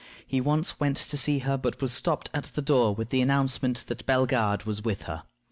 He 0.25 0.41
once 0.41 0.79
went 0.79 0.97
to 0.97 1.15
see 1.15 1.37
her, 1.45 1.59
but 1.59 1.79
was 1.79 1.91
stopped 1.91 2.31
at 2.33 2.45
the 2.55 2.61
door 2.63 2.95
with 2.95 3.09
the 3.11 3.21
announcement 3.21 3.83
that 3.85 4.03
Bellegarde 4.07 4.63
was 4.65 4.81
with 4.83 5.03
her. 5.03 5.25